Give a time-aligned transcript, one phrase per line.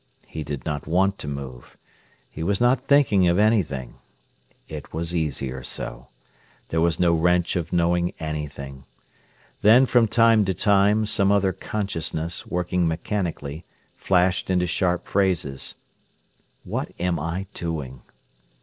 [0.25, 1.77] He did not want to move.
[2.27, 3.99] He was not thinking of anything.
[4.67, 6.07] It was easier so.
[6.69, 8.85] There was no wrench of knowing anything.
[9.61, 13.63] Then, from time to time, some other consciousness, working mechanically,
[13.95, 15.75] flashed into sharp phrases.
[16.63, 18.01] "What am I doing?"